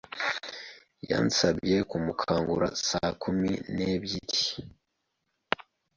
[1.09, 4.41] Yansabye kumukangura saa kumi n'ebyiri.